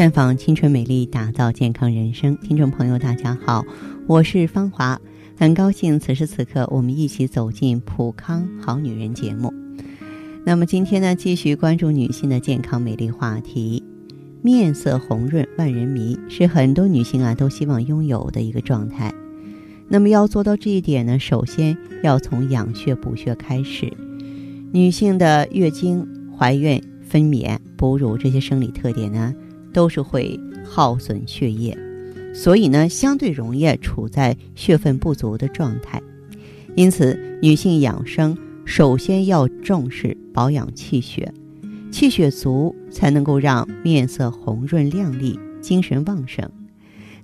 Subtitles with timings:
[0.00, 2.34] 绽放青春美丽，打造健康人生。
[2.38, 3.62] 听众朋友，大家好，
[4.06, 4.98] 我是芳华，
[5.36, 9.52] 很高兴此时此刻我们一起走进普康好女人节目。
[10.46, 13.84] 那么今天呢，继续关注女性的健康美丽话题。
[14.40, 19.12] 面色红润，万人迷，是很多女性啊都希望拥有的一个状态。
[19.86, 23.92] 那么要做到这一点呢，首先要从养血补血开始。
[24.72, 29.34] 女性的月经、怀孕、分娩、哺乳这些生理特点呢，
[29.72, 31.76] 都是会耗损血液，
[32.34, 36.02] 所以呢，相对容易处在血分不足的状态。
[36.76, 41.32] 因此，女性养生首先要重视保养气血。
[41.90, 46.48] 气血足才能够让面色红润亮丽、精神旺盛。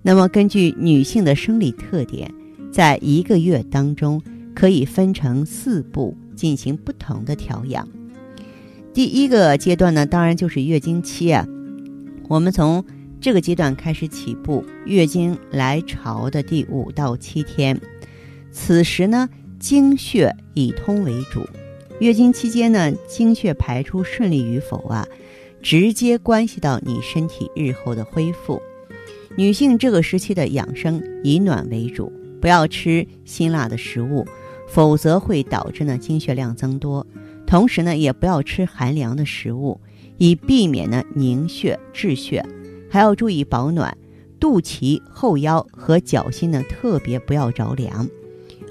[0.03, 2.33] 那么，根据女性的生理特点，
[2.73, 4.21] 在一个月当中
[4.55, 7.89] 可以分成四步进行不同的调养。
[8.93, 11.47] 第一个阶段呢，当然就是月经期啊。
[12.29, 12.85] 我们从
[13.21, 17.81] 这个阶段开始起步，月经来潮的第五到七天，
[18.51, 19.29] 此时呢，
[19.61, 21.47] 经血以通为主。
[22.01, 25.07] 月经期间呢，经血排出顺利与否啊，
[25.63, 28.61] 直接关系到你身体日后的恢复。
[29.37, 34.27] 女性这个时期的养生以暖为主，不要吃辛辣的食物，
[34.69, 37.07] 否则会导致呢经血量增多。
[37.47, 39.81] 同时呢，也不要吃寒凉的食物，
[40.19, 42.45] 以避免呢凝血滞血。
[42.89, 43.97] 还要注意保暖，
[44.39, 48.09] 肚脐、后腰和脚心呢特别不要着凉。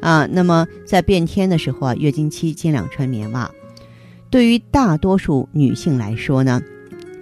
[0.02, 3.52] 啊，那么在变天的时候啊，月经期尽量穿棉袜。
[4.30, 6.62] 对于大多数女性来说呢，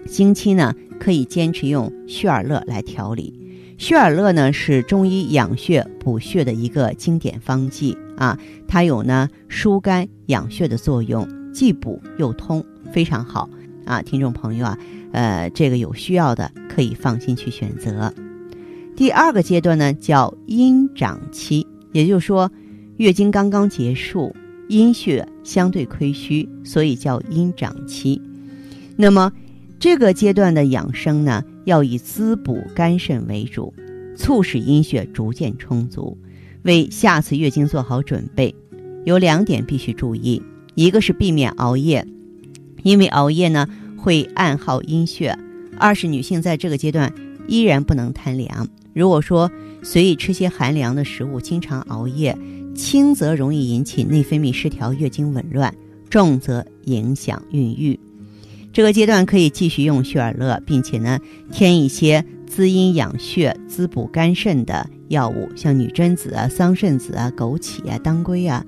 [0.08, 3.40] 经期呢可以坚持用血尔乐来调理。
[3.78, 8.38] 血尔乐呢是中医养血补血的一个经典方剂啊，
[8.68, 13.50] 它有呢疏肝养血的作用，既补又通，非常好
[13.86, 14.02] 啊。
[14.02, 14.78] 听众朋友啊，
[15.12, 18.14] 呃，这个有需要的可以放心去选择。
[18.96, 22.52] 第二个阶段呢叫阴长期，也就是说。
[22.98, 24.36] 月经刚刚结束，
[24.70, 28.22] 阴血相对亏虚，所以叫阴长期。
[28.96, 29.34] 那么，
[29.80, 33.74] 这个阶段的养生呢，要以滋补肝肾为主，
[34.16, 36.16] 促使阴血逐渐充足，
[36.62, 38.54] 为下次月经做好准备。
[39.06, 40.40] 有两点必须注意：
[40.76, 42.08] 一个是避免熬夜，
[42.84, 43.68] 因为熬夜呢
[43.98, 45.36] 会暗耗阴血；
[45.80, 47.12] 二是女性在这个阶段
[47.48, 48.68] 依然不能贪凉。
[48.94, 49.50] 如果说
[49.82, 52.38] 随意吃些寒凉的食物，经常熬夜。
[52.76, 55.72] 轻则容易引起内分泌失调、月经紊乱；
[56.10, 58.00] 重则影响孕育。
[58.72, 61.20] 这个阶段可以继续用血尔乐，并且呢
[61.52, 68.66] 添一些滋阴养血、滋补肝肾的药物，像女贞子啊、桑葚子啊、枸杞啊、当归啊。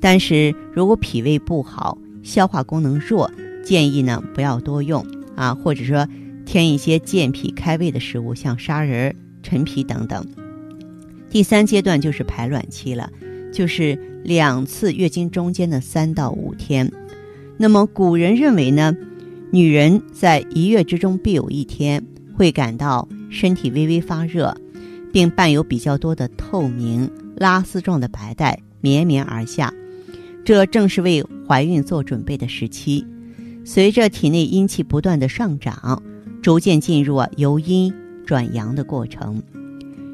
[0.00, 3.30] 但是如果脾胃不好、消化功能弱，
[3.64, 5.06] 建议呢不要多用
[5.36, 6.06] 啊，或者说
[6.44, 10.26] 添一些健脾开胃的食物，像砂仁、陈皮等等。
[11.30, 13.10] 第三阶段就是排卵期了。
[13.52, 16.90] 就是两次月经中间的三到五天，
[17.58, 18.96] 那么古人认为呢，
[19.50, 22.02] 女人在一月之中必有一天
[22.34, 24.56] 会感到身体微微发热，
[25.12, 29.70] 并伴有比较多的透明拉丝状的白带绵绵而下，
[30.46, 33.04] 这正是为怀孕做准备的时期。
[33.64, 36.02] 随着体内阴气不断的上涨，
[36.42, 37.92] 逐渐进入由阴
[38.26, 39.42] 转阳的过程。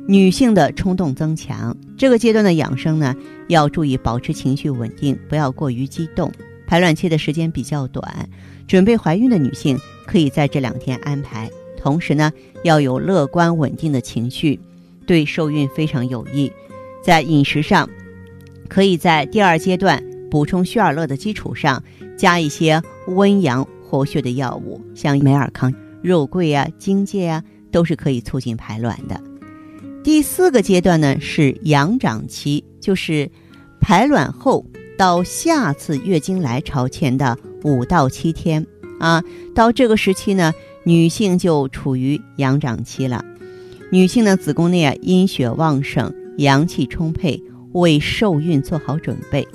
[0.07, 3.15] 女性的冲动增强，这个阶段的养生呢，
[3.49, 6.33] 要注意保持情绪稳定，不要过于激动。
[6.67, 8.29] 排卵期的时间比较短，
[8.67, 11.51] 准备怀孕的女性可以在这两天安排。
[11.77, 12.31] 同时呢，
[12.65, 14.61] 要有乐观稳定的情绪，
[15.07, 16.53] 对受孕非常有益。
[17.03, 17.89] 在饮食上，
[18.69, 21.83] 可以在第二阶段补充血尔乐的基础上，
[22.19, 29.19] 加一些温阳活血的药物，像美尔康、肉桂啊、荆芥啊，都是可以促进排卵的。
[30.03, 33.31] 第四个阶段呢是阳长期，就是
[33.81, 38.67] 排卵后到下次月经来潮前的五到七天
[38.99, 39.23] 啊。
[39.55, 40.53] 到这个时期呢，
[40.85, 43.25] 女性就处于阳长期了。
[43.91, 49.47] 女性的子宫内啊阴血旺盛，阳气充沛，为受孕做好准备。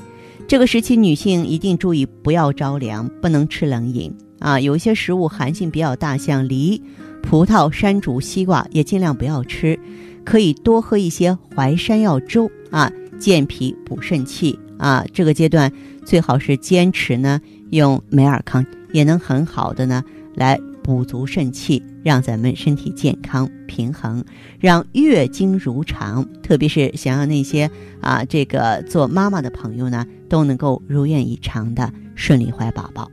[0.54, 4.60] 这个时期女性一定注意不要着凉，不能吃冷饮啊。
[4.60, 6.80] 有一些食物寒性比较大，像梨、
[7.24, 9.80] 葡萄、山竹、西瓜也尽量不要吃。
[10.24, 15.04] 可以多喝一些淮山药粥啊，健脾补肾气啊。
[15.12, 15.74] 这个阶段
[16.06, 17.42] 最好是坚持呢，
[17.72, 20.04] 用美尔康也能很好的呢
[20.36, 24.24] 来补足肾气，让咱们身体健康平衡，
[24.60, 26.28] 让月经如常。
[26.44, 27.70] 特别是想要那些
[28.02, 33.10] 啊这个做妈妈的朋友呢，都能够如愿以偿的顺利怀宝宝。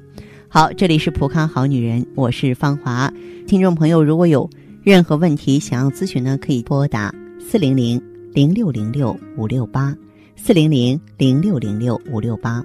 [0.48, 3.12] 好，这里是普康好女人，我是芳华。
[3.46, 4.50] 听众朋友，如果有。
[4.82, 8.00] 任何问题想要咨询呢，可以拨打四零零
[8.32, 9.94] 零六零六五六八
[10.36, 12.64] 四零零零六零六五六八，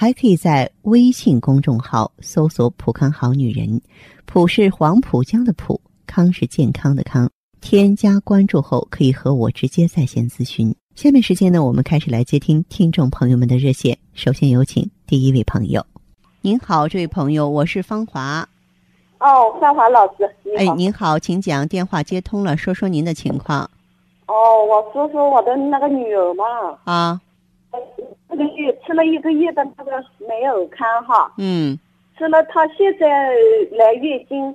[0.00, 3.82] 还可以在微信公众号搜索“浦康好女人”，
[4.26, 7.28] 浦是黄浦江的浦，康是健康的康。
[7.60, 10.72] 添加关注后可以和我直接在线咨询。
[10.94, 13.98] 下面时间呢，我们开始来接听听众朋友们的热线。
[14.14, 15.84] 首先有请第一位朋友。
[16.42, 18.48] 您好，这位朋友，我是芳华。
[19.18, 20.32] 哦，范华老师。
[20.56, 21.66] 哎，您好，请讲。
[21.66, 23.68] 电话接通了，说说您的情况。
[24.28, 26.44] 哦，我说说我的那个女儿嘛。
[26.84, 27.20] 啊。
[28.30, 29.92] 这个月吃了一个月的那个
[30.28, 31.32] 美尔康哈。
[31.38, 31.78] 嗯。
[32.16, 33.06] 吃了，他现在
[33.72, 34.54] 来月经，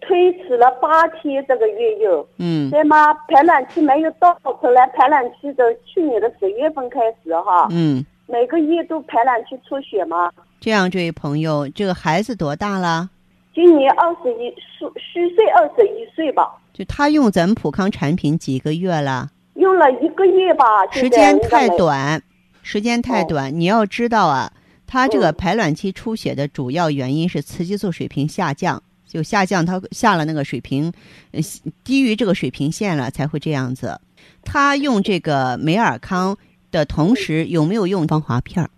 [0.00, 2.26] 推迟了八天，这个月有。
[2.38, 2.70] 嗯。
[2.70, 3.12] 对吗？
[3.28, 7.68] 排卵期没有到，后来排卵期的去年的十月份开始哈。
[7.70, 8.04] 嗯。
[8.26, 10.30] 每个月都排卵期出血吗？
[10.60, 13.10] 这样，这位朋友，这个孩子多大了？
[13.54, 19.28] 今年二十一虚虚岁二十一岁吧，就他用咱们普康产品几个月了？
[19.54, 22.20] 用了一个月吧，时间太短，
[22.64, 23.60] 时间太短。
[23.60, 24.52] 你要知道啊，
[24.86, 30.92] 它这个排卵期出血的主要原因是雌激素水平下降，就下降，它下了那个水平，
[31.30, 31.40] 呃，
[31.84, 34.00] 低于这个水平线了才会这样子。
[34.42, 36.36] 他用这个美尔康
[36.70, 38.70] 的同时，有没有用芳华片儿？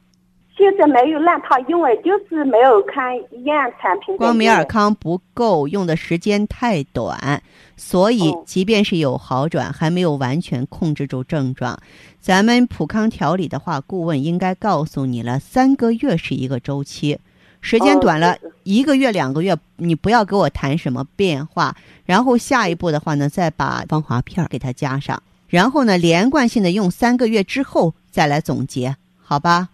[0.56, 4.16] 现在没有让他因为，就是没有看一样产品。
[4.16, 7.42] 光美尔康不够，用的时间太短，
[7.76, 11.78] 所以即便是有好转，还没有完全控制住症状。
[12.20, 17.18] 咱们普康调理的话，顾问应该告诉你了，三个月是一个周期，
[17.60, 21.76] 时间短了一个月、两个月，你不要给我谈什么变化。
[22.06, 29.68] 然后下一步的话呢，再把芳华片给它加上，然后呢，连贯性的用三个月之后再来总结，好吧？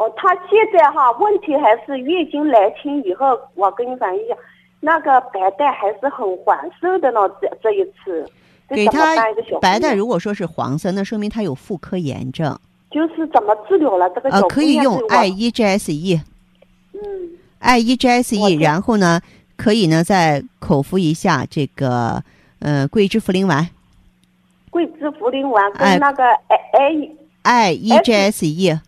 [0.00, 4.34] 哦，他现在哈问题还是月经来侵以后，我跟你反映一下，
[4.80, 7.20] 那个白带还是很黄色的呢。
[7.38, 8.26] 这这一次，
[8.70, 9.14] 给他
[9.60, 12.58] 白带如果说是黄色，那说明他有妇科炎症。
[12.90, 14.30] 就是怎么治疗了这个？
[14.30, 16.18] 呃，可以用 I E G S E。
[16.94, 17.00] 嗯。
[17.58, 19.20] I E G S E，然后呢，
[19.58, 22.22] 可以呢再口服一下这个
[22.60, 23.68] 呃桂枝茯苓丸。
[24.70, 26.24] 桂枝茯苓丸跟那个
[26.72, 27.10] I
[27.42, 28.80] I E G S E。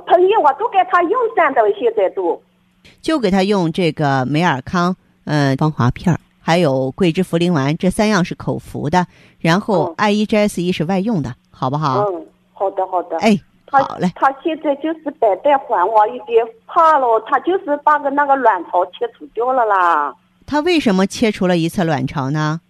[0.00, 2.40] 朋友，我都给他用上的，现在都，
[3.00, 9.06] 就给他用这个美尔康，嗯，芳华片儿，还有桂枝茯苓丸，这三样是口服的，
[9.40, 12.04] 然后 I E G S 一是外用的，好不好？
[12.04, 13.16] 嗯，好的，好的。
[13.18, 13.38] 哎，
[13.70, 14.10] 好嘞。
[14.16, 20.14] 他现在就是白带黄，我有点怕了，他就是把个那个卵巢切除掉了啦。
[20.46, 22.60] 他为什么切除了一次卵巢呢？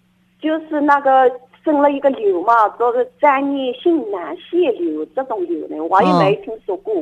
[0.40, 1.30] 就是那个。
[1.64, 6.94] 生了一个瘤嘛，这个粘液性囊腺瘤这种瘤呢，我也没听说过。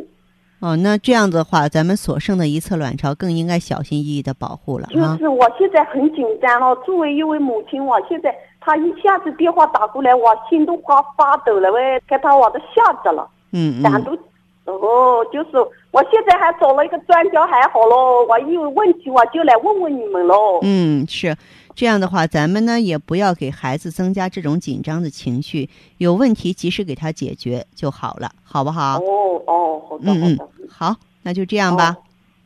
[0.61, 13.29] 哦，那这样子的话，咱们所剩的一侧卵巢更应该小心翼翼的保护了就是我现在很紧张了，作为一位母亲，我现在他一下子电话打过来，我心都发发抖了喂，给他我都吓着了。
[13.53, 14.05] 嗯嗯。
[14.05, 14.17] 都，
[14.73, 15.57] 哦，就是
[15.91, 20.61] 我现在还找了一个专家，还好咯，我有问题我就来问问你们喽。
[20.63, 21.37] 嗯，是。
[21.75, 28.99] 这样的话，咱们呢也不要给孩子增加这种紧张的情绪，有问题及时给他解决就好了，好不好？
[28.99, 30.39] 哦哦，好的
[30.69, 31.97] 好那就这样吧。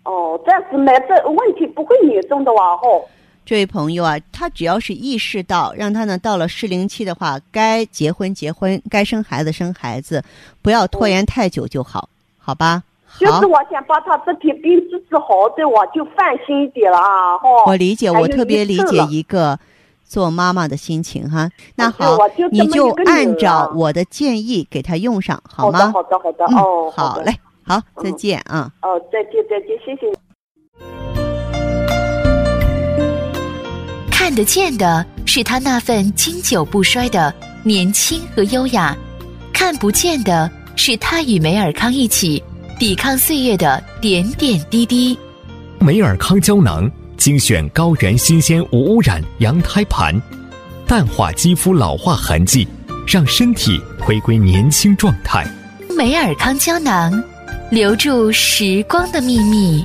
[0.05, 3.09] 哦，暂时没这问题不会严重的哇吼。
[3.45, 10.23] 这位朋友啊，他只要是意识到，让他呢到了适龄期的话，该结婚结婚，该生孩子生孩子，
[10.63, 12.83] 不要拖延太久就好，好吧？
[13.19, 17.39] 就是我想把他这批病治治好对，我就放心一点了啊！
[17.39, 19.59] 哈，我理解，我特别理解一个
[20.05, 21.49] 做妈妈的心情哈。
[21.77, 22.19] 那好，
[22.51, 25.93] 你就按照我的建议给他用上，好吗？
[25.93, 27.35] 好的，好的，好的，哦，好嘞，
[27.65, 28.71] 好，再见啊！
[28.83, 30.13] 哦，再见，再见，谢谢。
[34.11, 37.33] 看得见的是他那份经久不衰的
[37.63, 38.95] 年轻和优雅，
[39.55, 42.43] 看不见的是他与梅尔康一起。
[42.79, 45.19] 抵抗岁月的点点滴滴，
[45.81, 50.15] 美尔康胶囊精选高原新鲜无污染羊胎盘，
[50.87, 52.69] 淡化肌肤老化痕迹，
[53.07, 55.43] 让身体回归年轻状态。
[55.97, 57.11] 美尔康胶囊，
[57.71, 59.83] 留住时光的秘密。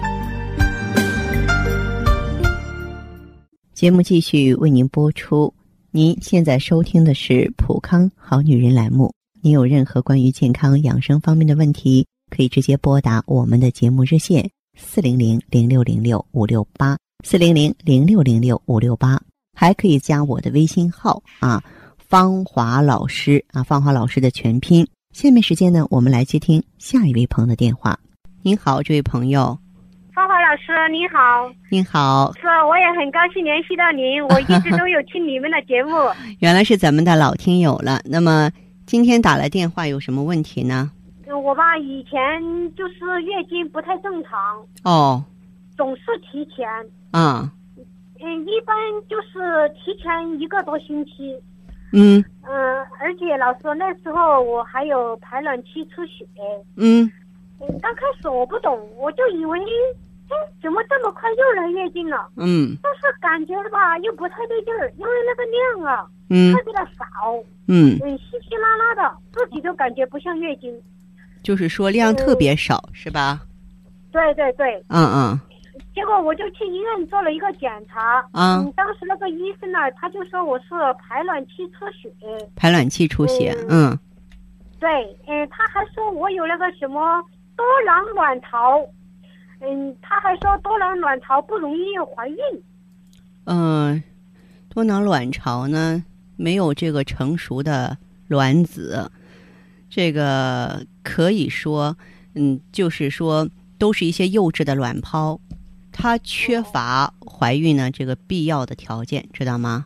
[3.73, 5.53] 节目继续为您播出。
[5.91, 9.13] 您现在收听的是《普康好女人》栏目。
[9.41, 12.05] 您有任何关于健康养生方面的问题？
[12.31, 19.21] 可以直接拨打我们的节目热线四零零零六零六五六八四零零零六零六五六八，
[19.55, 21.61] 还可以加我的微信号啊，
[21.97, 24.87] 芳华老师啊，芳华老师的全拼。
[25.13, 27.99] 下面时间呢，我们来接听下一位朋友的电话。
[28.41, 29.55] 您好，这位朋友。
[30.15, 31.17] 芳华老师您好。
[31.69, 32.31] 您好。
[32.39, 35.91] 是，我也很高兴联系到您，我一直都有 听你们的节目。
[36.39, 38.01] 原来是咱们的老听友了。
[38.05, 38.49] 那么
[38.85, 40.91] 今天打来电话有什么问题呢？
[41.33, 42.41] 我吧，以前
[42.75, 45.23] 就是月经不太正常哦，
[45.77, 46.67] 总是提前
[47.11, 47.51] 啊，
[48.19, 48.75] 嗯，一般
[49.09, 51.37] 就是提前一个多星期，
[51.93, 52.23] 嗯。
[52.43, 56.25] 嗯，而且老师那时候我还有排卵期出血，
[56.75, 57.09] 嗯，
[57.59, 59.59] 嗯，刚开始我不懂，我就以为，
[60.27, 62.27] 哎，怎么这么快又来月经了？
[62.37, 65.43] 嗯，但是感觉吧又不太对劲儿，因为那个
[65.79, 67.05] 量啊，嗯，特别的少，
[67.67, 70.73] 嗯，嗯，稀稀拉拉的，自己都感觉不像月经。
[71.43, 73.41] 就是说量特别少，是吧？
[74.11, 74.83] 对对对。
[74.89, 75.39] 嗯嗯。
[75.93, 78.25] 结果我就去医院做了一个检查。
[78.33, 78.71] 嗯。
[78.75, 80.65] 当时那个医生呢，他就说我是
[80.99, 82.09] 排卵期出血。
[82.55, 83.97] 排卵期出血，嗯。
[84.79, 84.89] 对，
[85.27, 87.21] 嗯，他还说我有那个什么
[87.55, 88.79] 多囊卵巢，
[89.59, 92.37] 嗯，他还说多囊卵巢不容易怀孕。
[93.45, 94.01] 嗯，
[94.69, 96.03] 多囊卵巢呢，
[96.35, 97.95] 没有这个成熟的
[98.27, 99.11] 卵子。
[99.87, 101.97] 这个可以说，
[102.35, 105.39] 嗯，就是说，都是一些幼稚的卵泡，
[105.91, 109.85] 它缺乏怀孕呢这个必要的条件，知道吗？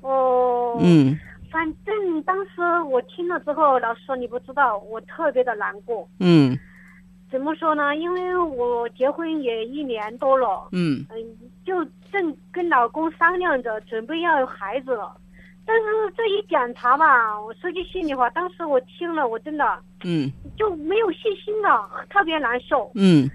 [0.00, 0.78] 哦。
[0.80, 1.18] 嗯。
[1.50, 2.60] 反正当时
[2.90, 6.08] 我听了之后，老师说你不知道，我特别的难过。
[6.18, 6.58] 嗯。
[7.30, 7.94] 怎么说呢？
[7.96, 10.68] 因为我结婚也一年多了。
[10.72, 11.06] 嗯。
[11.10, 11.16] 嗯，
[11.64, 15.16] 就正跟老公商量着准备要有孩子了。
[15.66, 15.84] 但是
[16.16, 22.90] 这一检查吧，我说句心里话，当时我听了，我真的，嗯，就没有信心了，特别难受。
[22.94, 23.28] 嗯。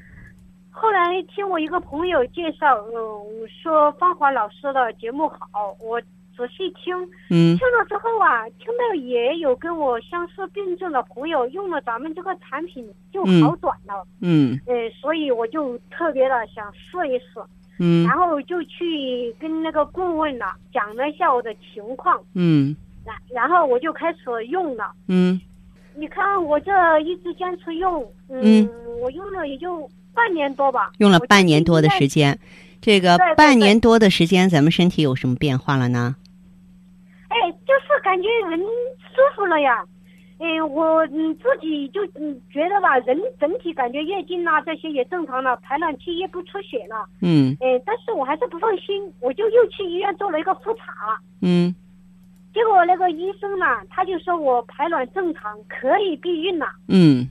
[0.71, 5.99] 后来听我一个朋友介绍，嗯，说芳华老师的节目好，我
[6.37, 6.95] 仔细听，
[7.29, 14.05] 嗯，听了之后啊，听到也有跟我相似病症的朋友用了咱们这个产品就好转了。
[14.21, 14.57] 嗯。
[14.67, 17.43] 嗯，所以我就特别的想试一试。
[17.79, 22.21] 嗯，然后就去跟那个顾问了，讲了一下我的情况。
[22.33, 24.91] 嗯，然然后我就开始用了。
[25.07, 25.39] 嗯，
[25.95, 28.69] 你看我这一直坚持用，嗯，
[29.01, 30.91] 我用了也就半年多吧。
[30.99, 32.37] 用了半年多的时间，
[32.81, 36.15] 这个半年多的时间，咱们身体有什么变化了呢？
[37.29, 39.85] 哎，就是感觉人舒服了呀。
[40.39, 47.05] 嗯，我嗯自己就嗯觉得吧，人整体感觉月经啊这些也正常了，排卵期也不出血了。
[47.21, 47.55] 嗯。
[47.59, 51.19] 嗯，但是我还是不放心，我就又去医院做了一个复查。
[51.41, 51.75] 嗯。
[52.53, 56.67] 结果那个医生呢，他就说我排卵正常，可以避孕了。
[56.87, 57.29] 嗯。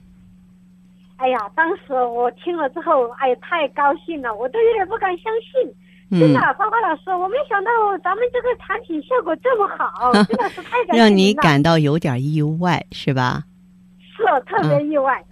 [1.17, 5.73] 哎呀，当时我听了之后，哎呀，太高兴了，我都有点不敢相信。
[6.09, 7.69] 真的，芳华老师，我没想到
[8.03, 13.43] 咱们这个产品效果这么好， 真的是太感让你感到有点意外，是吧？
[13.99, 15.23] 是，特别意外。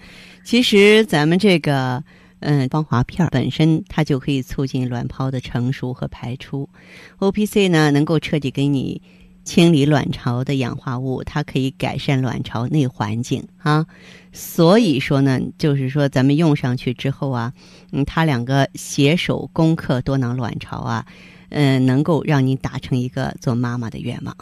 [0.44, 2.04] 其实咱们这个，
[2.42, 6.70] 嗯，芳华片本身它就可以促进卵泡的成熟和排出
[7.18, 9.02] ，O P C 呢能够彻底给你。
[9.48, 13.86] 清理卵巢的氧化物，它可以改善卵巢内环境啊。
[14.34, 17.54] 所以说呢，就是说咱们用上去之后啊，
[17.94, 21.06] 嗯，它两个携手攻克多囊卵巢啊，
[21.48, 24.36] 嗯，能够让你达成一个做妈妈的愿望。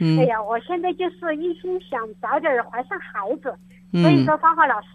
[0.00, 0.18] 嗯。
[0.18, 3.54] 哎呀，我现在就是一心想早点怀上孩子，
[4.00, 4.88] 所以说芳华老师，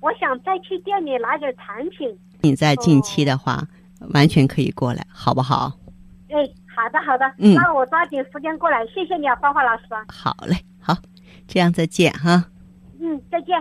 [0.00, 2.12] 我想再去店里拿点产品。
[2.40, 3.64] 你在近期的话，
[4.12, 5.72] 完全可以过来，好不好？
[6.28, 6.38] 哎，
[6.74, 9.84] 好的好的，嗯那我抓紧时间过来，谢谢你啊，芳华老师。
[10.08, 10.96] 好嘞，好，
[11.46, 12.44] 这样再见哈。
[13.00, 13.54] 嗯，再见。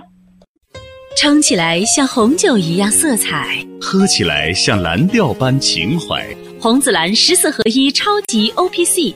[1.17, 6.25] 撑起来像红酒一样色彩，喝起来像蓝调般情怀。
[6.59, 9.13] 红紫蓝十四合一超级 O P C，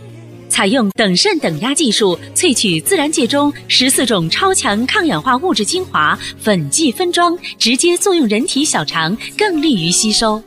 [0.49, 10.43] 采用等渗等压技术萃取自然界中十四种超强抗氧化物质精华，粉剂分装，直接作用人体小肠，更利于吸收。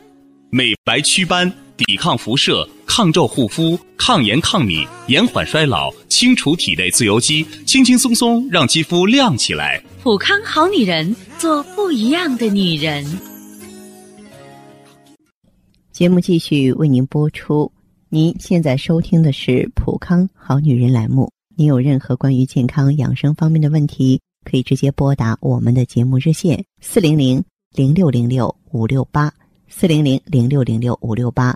[0.51, 9.79] 美白祛斑，抵抗辐射，抗皱护肤，抗炎抗敏，延缓衰老，清除体内自由基，轻轻松松让肌肤亮起来。
[10.01, 13.05] 普康好女人，做不一样的女人。
[15.91, 17.71] 节目继续为您播出。
[18.09, 21.31] 您现在收听的是《普康好女人》栏目。
[21.55, 24.19] 您有任何关于健康养生方面的问题，
[24.49, 27.41] 可以直接拨打我们的节目热线四零零
[27.71, 29.31] 零六零六五六八
[29.67, 31.55] 四零零零六零六五六八，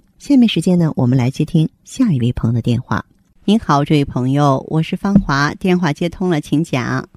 [0.21, 3.03] 下面时间呢，我们来接听下一位朋友的电话。
[3.43, 7.09] 您好，这位朋友，我是芳华，电话接通了，请讲。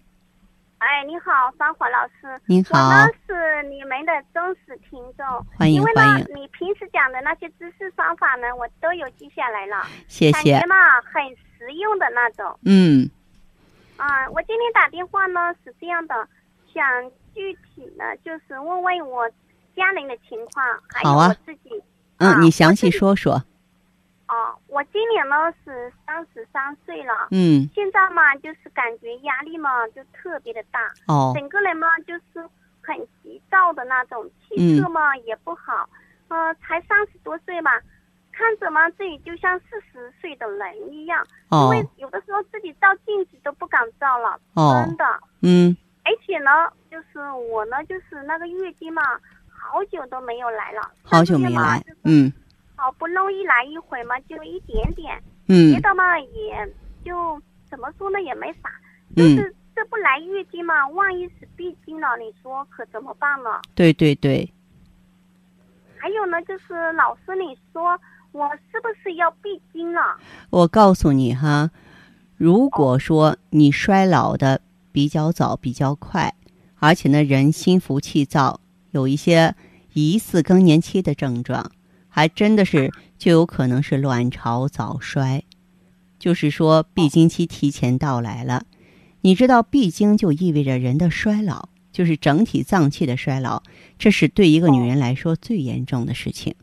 [0.79, 2.41] 哎，你好，芳华老师。
[2.47, 10.67] 您好我呢是你们的忠实听众，欢迎因为呢欢迎，你平时讲的那些知识方法呢，我都有记下来了，谢谢感觉。
[10.67, 12.59] 嘛很实用的那种。
[12.65, 13.07] 嗯，
[13.99, 16.15] 啊、我今天打电话呢是这样的，
[16.73, 16.83] 想
[17.35, 19.29] 具体呢就是问问我
[19.77, 21.69] 家人的情况，还有好啊我自己。
[22.19, 23.43] 啊嗯，你详细说说。
[24.27, 27.29] 哦，我今年呢是三十三岁了。
[27.31, 32.49] 嗯，现在嘛，就是感觉压力嘛就特别的大，哦，整个人嘛就是
[32.83, 35.89] 很急躁的那种，气色嘛、也不好，
[36.29, 37.71] 呃，才三十多岁嘛，
[38.33, 45.05] 看着嘛自己就像四十岁的人一样，哦因哦为有的时候自己照镜子都不敢照了，哦真的。
[45.43, 46.51] 嗯，而且呢，
[46.91, 47.21] 就是
[47.53, 49.03] 我呢，就是那个月经嘛，
[49.49, 51.91] 好久都没有来了，好久没来就。
[51.91, 52.33] 是嗯。
[52.77, 55.73] 好不容易来一回嘛，就一点点，嗯。
[55.73, 57.41] 别的嘛也就
[57.71, 58.71] 怎么说呢，也没啥，
[59.17, 63.61] 就嗯，是这不来月经嘛，万一是闭经了，你说可怎么办呢？
[63.75, 64.53] 对对对，
[65.97, 67.99] 还有呢，就是老师你说
[68.33, 70.17] 我是不是要闭经了？
[70.51, 71.71] 我告诉你哈，
[72.37, 74.61] 如果说你衰老的
[74.93, 76.35] 比较早、比较快，
[76.79, 79.55] 而且呢人心浮气躁，有一些
[79.95, 81.73] 疑似更年期的症状，
[82.17, 85.43] 还真的是就有可能是卵巢早衰，
[86.17, 88.67] 就是说闭经期提前到来了。
[89.23, 93.65] 你知道闭经就意味着人的衰老，就是整体脏器的衰老，
[93.99, 96.55] 这是对一个女人来说最严重的事情，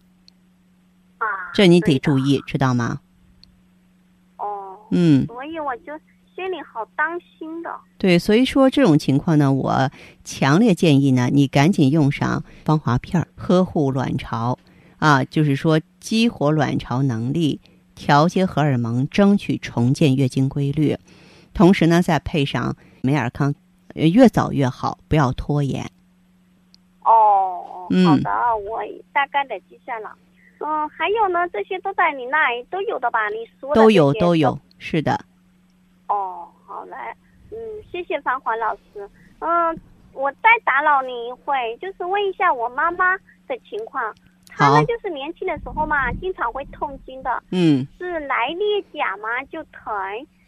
[1.18, 3.02] 啊，这你得注意，知道吗？
[4.38, 5.26] 哦，嗯。
[5.26, 5.92] 所以我就
[6.34, 7.70] 心里好担心的。
[7.98, 9.92] 对，所以说这种情况呢，我
[10.24, 14.58] 强烈建议呢，你赶紧用上芳华片儿，呵护卵巢，
[15.02, 17.60] 啊，就是说激活卵巢能力，
[17.96, 20.96] 调节荷尔蒙，争取重建月经规律。
[21.56, 23.56] 同时呢，再配上美尔康，
[23.96, 25.90] 呃越早越好，不要拖延。
[27.04, 28.30] 哦，嗯好的，
[28.70, 28.80] 我
[29.12, 30.16] 大概的记下了。
[30.60, 33.28] 嗯，还有呢，这些都在你那里都有的吧？
[33.30, 35.20] 你说的都有都有，是的，
[36.08, 36.96] 哦，好嘞，
[37.50, 37.58] 嗯，
[37.92, 39.10] 谢谢芳华老师。
[39.40, 39.76] 嗯，
[40.14, 44.14] 我再打扰你一会，就是问一下我妈妈的情况。
[44.62, 44.80] 她好。
[44.80, 47.88] 呢，就是年轻的时候嘛，经常会痛经的，嗯。
[47.98, 49.92] 是来例假嘛就疼，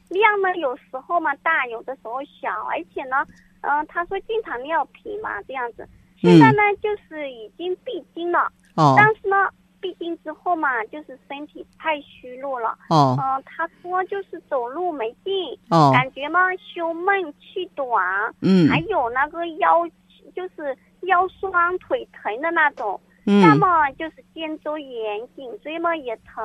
[0.09, 3.25] 量呢有时候嘛大，有的时候小，而且呢，
[3.61, 5.87] 嗯、她说经常尿频嘛这样子。
[6.21, 8.93] 现在呢，就是已经闭经了，哦。
[8.95, 9.49] 但是呢，
[9.81, 12.77] 闭经之后嘛，就是身体太虚弱了。
[12.89, 13.17] 哦。
[13.19, 18.05] 嗯、她说就是走路没劲，哦，感觉嘛胸闷气短，
[18.41, 18.69] 嗯。
[18.69, 19.87] 还有那个腰
[20.35, 26.43] 就是腰酸腿疼的那种，要嗯么就是肩周炎，颈椎嘛也疼，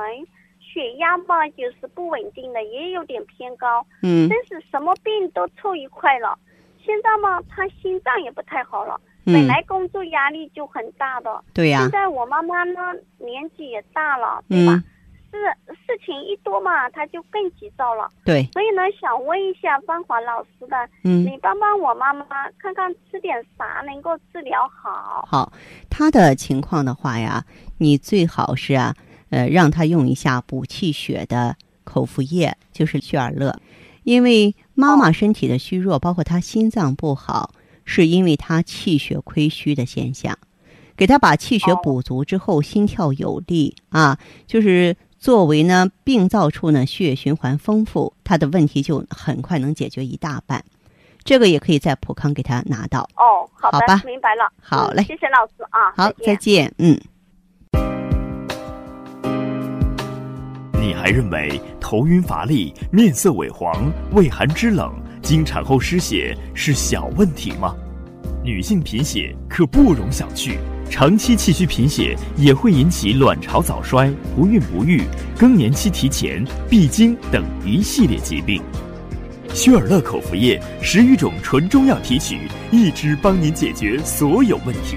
[0.61, 4.29] 血压嘛就是不稳定的，也有点偏高，嗯。
[4.29, 6.39] 真是什么病都凑一块了。
[6.85, 11.81] 现在嘛，他心脏也不太好了，本嗯，来工作压力就很大的，对呀。
[11.81, 14.73] 现，在我妈妈呢年纪也大了，对吧？
[14.75, 14.85] 嗯
[15.31, 18.11] 事事情一多嘛，他就更急躁了。
[18.25, 22.25] 对，所以呢，想问一下芳华老师的，嗯你帮帮我妈妈，
[22.59, 25.27] 看看吃点啥能够治疗好。
[25.29, 25.53] 好，
[25.91, 27.45] 他的情况的话呀，
[27.79, 28.95] 你最好是啊，
[29.31, 33.61] 呃，让他用一下补气血的口服液，就是血尔乐。
[34.05, 37.53] 因为妈妈身体的虚弱，包括她心脏不好，
[37.85, 40.39] 是因为她气血亏虚的现象。
[40.97, 50.65] 给她把气血补足之后，心跳有力啊，就是作为呢病灶处呢血液循环丰富，他的问题就很快能解决一大半。
[51.25, 53.03] 这个也可以在普康给他拿到。
[53.17, 54.51] 哦，好的，明白了。
[54.63, 55.93] 好嘞，谢谢老师啊。
[55.97, 56.73] 好，再见。
[56.79, 56.99] 嗯。
[60.81, 67.75] 你还认为头晕乏力、面色萎黄、畏寒肢冷、经产后失血是小问题吗？
[68.49, 70.57] 女性贫血可不容小觑，
[70.89, 75.03] 长期气虚贫血也会引起卵巢早衰、不孕不育、
[75.39, 78.63] 更年期提前、闭经等一系列疾病。
[79.53, 84.97] 血尔乐口服液十余种纯中药提取，一支帮您解决所有问题。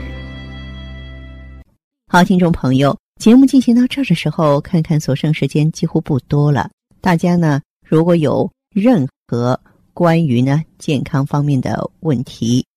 [2.07, 2.97] 好，听众朋友。
[3.19, 6.69] 节目进行到这儿的时候，看看所剩时间几乎不多了。
[7.01, 9.59] 大家呢，如果有任何
[9.93, 12.65] 关于呢健康方面的问题，